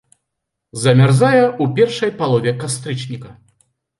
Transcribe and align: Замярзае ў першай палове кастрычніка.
Замярзае 0.85 1.41
ў 1.41 1.65
першай 1.79 2.11
палове 2.21 2.51
кастрычніка. 2.65 3.29